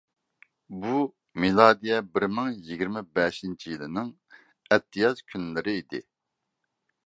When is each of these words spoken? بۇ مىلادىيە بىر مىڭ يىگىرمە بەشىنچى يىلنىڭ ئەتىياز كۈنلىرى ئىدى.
بۇ 0.85 0.93
مىلادىيە 1.43 1.99
بىر 2.15 2.25
مىڭ 2.39 2.49
يىگىرمە 2.71 3.05
بەشىنچى 3.19 3.69
يىلنىڭ 3.75 4.11
ئەتىياز 4.77 5.25
كۈنلىرى 5.33 5.81
ئىدى. 5.83 6.05